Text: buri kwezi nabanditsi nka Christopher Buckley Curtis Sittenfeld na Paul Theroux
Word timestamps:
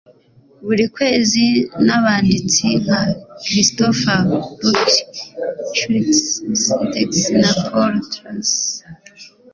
buri 0.65 0.85
kwezi 0.95 1.43
nabanditsi 1.85 2.65
nka 2.83 3.01
Christopher 3.45 4.19
Buckley 4.59 4.89
Curtis 5.77 6.21
Sittenfeld 6.61 7.13
na 7.41 7.51
Paul 7.63 7.93
Theroux 8.11 8.49